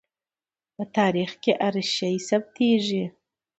په 0.75 0.83
تاریخ 0.97 1.31
کې 1.43 1.53
هر 1.61 1.75
شی 1.95 2.13
ثبتېږي. 2.29 3.03